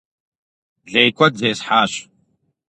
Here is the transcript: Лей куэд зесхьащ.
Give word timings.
Лей 0.91 1.09
куэд 1.17 1.33
зесхьащ. 1.39 1.91